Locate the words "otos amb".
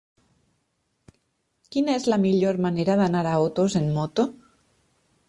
3.45-3.93